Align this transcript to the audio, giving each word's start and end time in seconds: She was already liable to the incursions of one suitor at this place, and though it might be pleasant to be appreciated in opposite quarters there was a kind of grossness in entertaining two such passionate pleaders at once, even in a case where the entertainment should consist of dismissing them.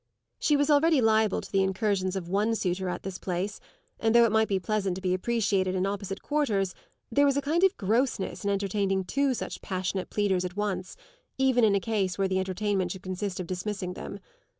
She 0.39 0.57
was 0.57 0.71
already 0.71 0.99
liable 0.99 1.41
to 1.41 1.51
the 1.51 1.61
incursions 1.61 2.15
of 2.15 2.27
one 2.27 2.55
suitor 2.55 2.89
at 2.89 3.03
this 3.03 3.19
place, 3.19 3.59
and 3.99 4.15
though 4.15 4.25
it 4.25 4.31
might 4.31 4.47
be 4.47 4.59
pleasant 4.59 4.95
to 4.95 5.01
be 5.01 5.13
appreciated 5.13 5.75
in 5.75 5.85
opposite 5.85 6.23
quarters 6.23 6.73
there 7.11 7.27
was 7.27 7.37
a 7.37 7.39
kind 7.41 7.63
of 7.63 7.77
grossness 7.77 8.43
in 8.43 8.49
entertaining 8.49 9.03
two 9.03 9.35
such 9.35 9.61
passionate 9.61 10.09
pleaders 10.09 10.43
at 10.43 10.55
once, 10.57 10.97
even 11.37 11.63
in 11.63 11.75
a 11.75 11.79
case 11.79 12.17
where 12.17 12.27
the 12.27 12.39
entertainment 12.39 12.91
should 12.91 13.03
consist 13.03 13.39
of 13.39 13.45
dismissing 13.45 13.93
them. 13.93 14.19